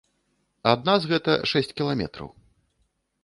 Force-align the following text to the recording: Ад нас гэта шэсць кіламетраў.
Ад 0.71 0.79
нас 0.89 1.01
гэта 1.11 1.31
шэсць 1.51 1.71
кіламетраў. 1.81 2.27